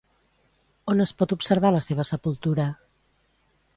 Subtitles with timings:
[0.93, 2.67] On es pot observar la seva sepultura?